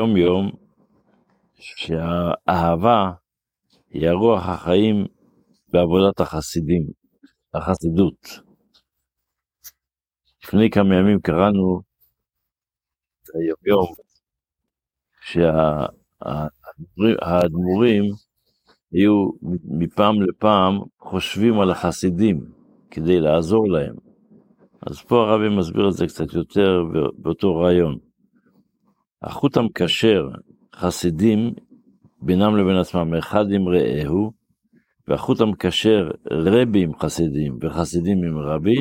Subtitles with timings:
[0.00, 0.50] יום יום
[1.54, 3.12] שהאהבה
[3.90, 5.06] היא הרוח החיים
[5.72, 6.82] בעבודת החסידים,
[7.54, 8.40] החסידות.
[10.44, 11.80] לפני כמה ימים קראנו
[13.34, 13.86] היום יום
[16.90, 18.04] שהאדמו"רים
[18.92, 19.30] היו
[19.64, 22.52] מפעם לפעם חושבים על החסידים
[22.90, 23.94] כדי לעזור להם.
[24.86, 26.82] אז פה הרבי מסביר את זה קצת יותר
[27.18, 28.07] באותו רעיון.
[29.22, 30.28] החוט המקשר
[30.76, 31.52] חסידים
[32.22, 34.32] בינם לבין עצמם, אחד עם רעהו,
[35.08, 38.76] והחוט המקשר רבי עם חסידים וחסידים עם רבי,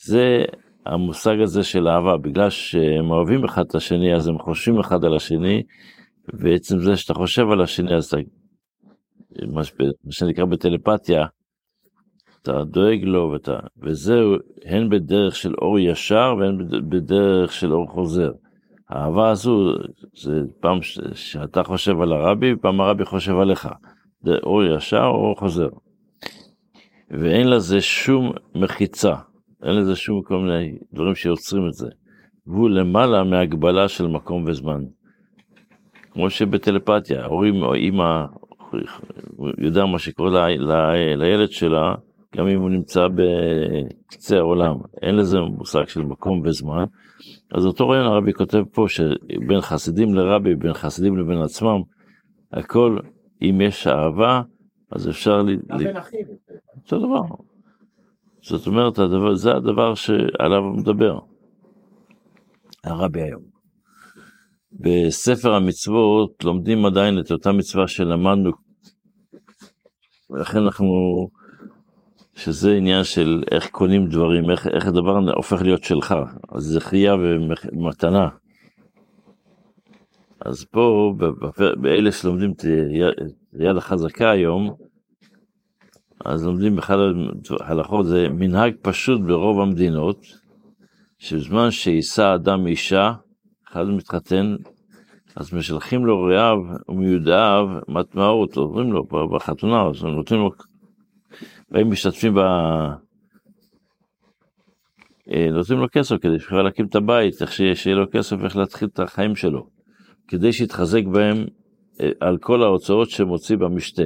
[0.00, 0.44] זה
[0.86, 5.16] המושג הזה של אהבה, בגלל שהם אוהבים אחד את השני, אז הם חושבים אחד על
[5.16, 5.62] השני,
[6.34, 8.16] ועצם זה שאתה חושב על השני, אז אתה,
[9.46, 9.62] מה
[10.10, 11.26] שנקרא בטלפתיה,
[12.42, 18.30] אתה דואג לו, ואתה, וזהו, הן בדרך של אור ישר והן בדרך של אור חוזר.
[18.94, 19.74] האהבה הזו,
[20.14, 20.78] זה פעם
[21.14, 23.68] שאתה חושב על הרבי, פעם הרבי חושב עליך.
[24.22, 25.68] זה אור ישר או חוזר.
[27.10, 29.14] ואין לזה שום מחיצה,
[29.62, 31.88] אין לזה שום כל מיני דברים שיוצרים את זה.
[32.46, 34.84] והוא למעלה מהגבלה של מקום וזמן.
[36.10, 38.24] כמו שבטלפתיה, הורים או אימא
[39.58, 40.72] יודע מה שקורה ל, ל,
[41.16, 41.94] לילד שלה,
[42.36, 46.84] גם אם הוא נמצא בקצה העולם, אין לזה מושג של מקום וזמן.
[47.54, 51.80] אז אותו רעיון הרבי כותב פה שבין חסידים לרבי, בין חסידים לבין עצמם,
[52.52, 52.98] הכל,
[53.42, 54.42] אם יש אהבה,
[54.92, 55.42] אז אפשר...
[55.42, 55.56] ל...
[55.68, 56.26] גם בין אחים.
[56.76, 57.22] אותו דבר.
[58.42, 61.18] זאת אומרת, הדבר, זה הדבר שעליו הוא מדבר,
[62.84, 63.42] הרבי היום.
[64.72, 68.50] בספר המצוות לומדים עדיין את אותה מצווה שלמדנו,
[70.30, 70.84] ולכן אנחנו
[72.36, 76.14] שזה עניין של איך קונים דברים, איך, איך הדבר הופך להיות שלך,
[76.52, 78.28] אז זה חייה ומתנה.
[80.40, 81.14] אז פה,
[81.80, 82.64] באלה שלומדים את
[83.58, 84.74] יד החזקה היום,
[86.24, 86.96] אז לומדים באחד
[87.60, 90.26] ההלכות, זה מנהג פשוט ברוב המדינות,
[91.18, 93.12] שבזמן שיישא אדם אישה,
[93.68, 94.56] אחד מתחתן,
[95.36, 96.58] אז משלחים לו רעיו
[96.88, 100.50] ומיודעיו מטמעות, עוברים לו בחתונה, אז נותנים לו
[101.74, 102.38] והם משתתפים ב...
[105.32, 108.88] אה, נותנים לו כסף כדי שיוכל להקים את הבית, איך שיהיה לו כסף איך להתחיל
[108.92, 109.66] את החיים שלו,
[110.28, 111.44] כדי שיתחזק בהם
[112.00, 114.02] אה, על כל ההוצאות שמוציא במשתה.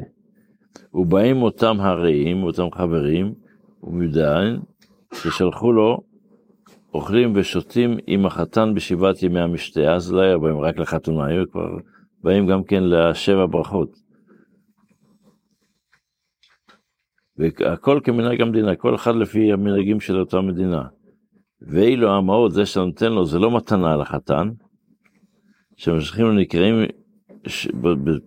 [0.95, 3.35] ובאים אותם הרעים, אותם חברים,
[3.83, 4.61] ומיודעין,
[5.15, 5.99] ששלחו לו,
[6.95, 11.69] אוכלים ושותים עם החתן בשבעת ימי המשתה, אז לא היה בהם רק לחתונה, היו כבר
[12.25, 14.08] באים גם כן לשבע ברכות.
[17.39, 20.83] והכל כמנהג המדינה, כל אחד לפי המנהגים של אותה מדינה.
[21.63, 24.49] ואילו המעות, זה שנותן לו, זה לא מתנה לחתן,
[25.77, 26.75] שמשכים לו נקראים,
[27.47, 27.69] ש...
[27.81, 27.89] ב...
[27.89, 28.19] ב...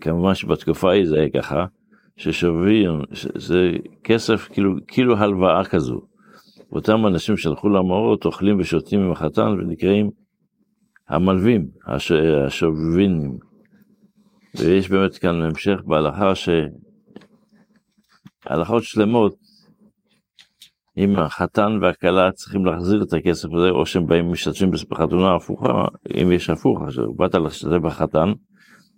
[0.00, 1.66] כמובן שבתקופה ההיא זה היה ככה,
[2.16, 3.00] ששווים,
[3.34, 3.72] זה
[4.04, 6.00] כסף כאילו, כאילו הלוואה כזו.
[6.72, 10.10] אותם אנשים שהלכו למעות, אוכלים ושותים עם החתן ונקראים
[11.08, 12.12] המלווים, הש...
[12.46, 13.38] השווינים.
[14.54, 16.48] ויש באמת כאן המשך בהלכה ש...
[18.46, 19.34] הלכות שלמות,
[20.96, 25.84] אם החתן והכלה צריכים להחזיר את הכסף הזה, או שהם באים משתתפים בחתונה הפוכה,
[26.22, 28.32] אם יש הפוך, עכשיו באת להשתתף בחתן,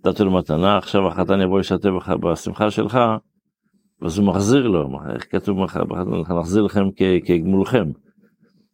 [0.04, 1.90] נתת לו מתנה, עכשיו החתן יבוא להשתתף
[2.22, 2.98] בשמחה שלך,
[4.02, 6.84] אז הוא מחזיר לו, איך כתוב בחתונה, נחזיר לכם
[7.26, 7.84] כגמולכם,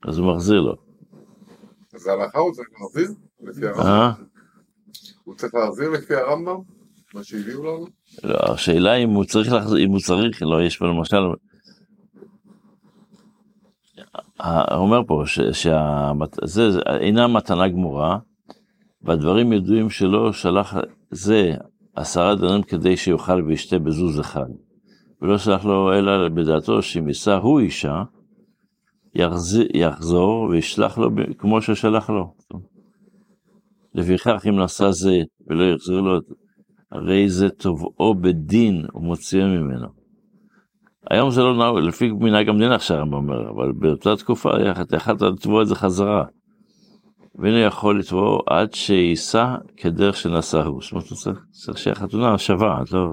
[0.08, 0.74] אז הוא מחזיר לו.
[1.94, 3.10] אז ההלכה הוא צריך להחזיר?
[3.40, 3.86] לפי הרמב"ם?
[3.86, 4.12] אה?
[5.24, 6.75] הוא צריך להחזיר לפי הרמב"ם?
[7.16, 7.86] מה שהביאו לנו?
[8.24, 11.16] לא, השאלה אם הוא צריך להחזיר, אם הוא צריך, לא, יש פה למשל,
[14.70, 18.18] אומר פה שזה אינה מתנה גמורה,
[19.02, 20.74] והדברים ידועים שלא שלח
[21.10, 21.54] זה
[21.94, 24.48] עשרה דברים כדי שיאכל וישתה בזוז אחד,
[25.22, 28.02] ולא שלח לו אלא בדעתו שאם יישא הוא אישה,
[29.14, 32.34] יחזיר, יחזור וישלח לו כמו ששלח לו.
[33.94, 35.16] לפיכך אם נעשה זה
[35.46, 36.20] ולא יחזיר לו
[36.92, 39.88] הרי זה תובעו בדין ומוציאו ממנו.
[41.10, 44.50] היום זה לא נהוג, לפי מנהג המדינה עכשיו הרמב"ם אומר, אבל באותה תקופה
[44.96, 46.24] יכלת לתבוע את זה חזרה.
[47.38, 50.82] ואינו יכול לתבוע עד שיישא כדרך שנשאהו.
[50.82, 53.12] זאת אומרת, צריך, צריך שיהיה חתונה שווה, לא...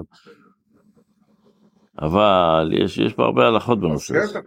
[2.02, 4.38] אבל יש, יש פה הרבה הלכות בנושא הזה.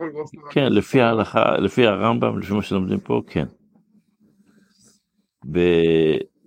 [0.51, 3.45] כן, לפי ההלכה, לפי הרמב"ם, לפי מה שלומדים פה, כן.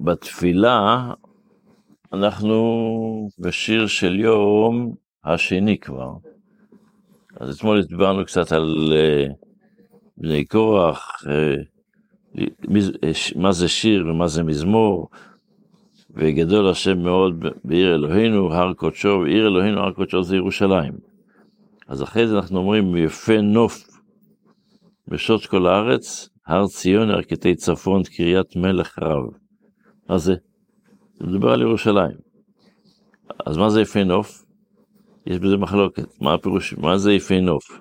[0.01, 1.11] בתפילה
[2.13, 6.13] אנחנו בשיר של יום השני כבר.
[7.41, 9.33] אז אתמול דיברנו קצת על uh,
[10.17, 12.39] בני קורח, uh,
[13.37, 15.09] מה זה שיר ומה זה מזמור,
[16.11, 20.93] וגדול השם מאוד בעיר אלוהינו, הר קודשו, ועיר אלוהינו, הר קודשו זה ירושלים.
[21.89, 23.89] אז אחרי זה אנחנו אומרים, יפה נוף
[25.09, 29.25] בשעות כל הארץ, הר ציון, ירכתי צפון, קריית מלך רב.
[30.09, 30.35] מה זה?
[31.21, 32.17] זה מדבר על ירושלים.
[33.47, 34.45] אז מה זה יפה נוף?
[35.27, 36.21] יש בזה מחלוקת.
[36.21, 36.75] מה הפירוש?
[36.75, 37.81] מה זה יפה נוף?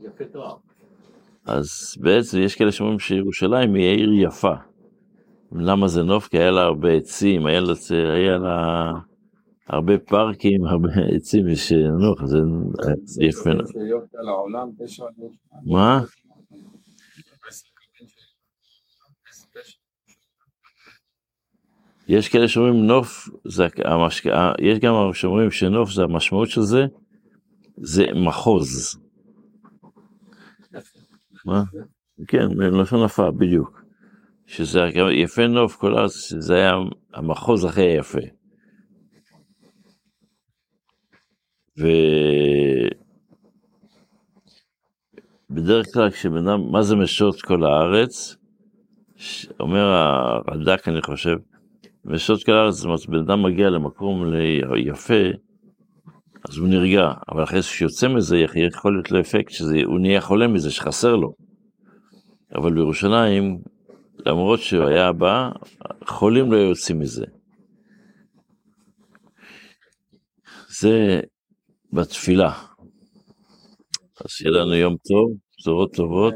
[0.00, 0.54] יפה תואר.
[1.46, 1.68] אז
[2.00, 4.54] בעצם יש כאלה שאומרים שירושלים היא עיר יפה.
[5.52, 6.28] למה זה נוף?
[6.28, 7.74] כי היה לה הרבה עצים, היה לה,
[8.14, 8.90] היה לה
[9.68, 12.38] הרבה פארקים, הרבה עצים, יש נוח, זה,
[13.04, 13.70] זה יפה נוף.
[15.66, 16.00] מה?
[22.12, 24.24] יש כאלה שאומרים נוף, זה המשק...
[24.58, 26.86] יש גם שאומרים שנוף זה המשמעות של זה,
[27.76, 28.98] זה מחוז.
[31.44, 31.62] מה?
[32.28, 33.82] כן, מלשון יפה, בדיוק.
[34.46, 34.80] שזה
[35.12, 36.72] יפה נוף כל הארץ, זה היה
[37.14, 38.18] המחוז הכי יפה.
[45.50, 48.36] ובדרך כלל כשבן אדם, מה זה משות כל הארץ?
[49.60, 51.36] אומר הרד"ק אני חושב,
[52.04, 54.24] משות כל הארץ, זאת אומרת, בן אדם מגיע למקום
[54.76, 55.24] יפה,
[56.48, 60.70] אז הוא נרגע, אבל אחרי שיוצא מזה יכול להיות לו אפקט שהוא נהיה חולה מזה,
[60.70, 61.34] שחסר לו.
[62.54, 63.58] אבל בירושלים,
[64.26, 65.50] למרות שהוא היה בא,
[66.06, 67.24] חולים לא יוצאים מזה.
[70.80, 71.20] זה
[71.92, 72.52] בתפילה.
[74.24, 76.34] אז שיהיה לנו יום טוב, בשורות טובות.